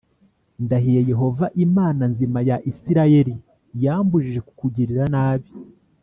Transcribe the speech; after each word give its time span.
ndahiye 0.63 1.01
Yehova 1.11 1.45
Imana 1.65 2.03
nzima 2.13 2.39
ya 2.49 2.57
Isirayeli 2.71 3.35
yambujije 3.83 4.39
kukugirira 4.47 5.05
nabi 5.15 5.49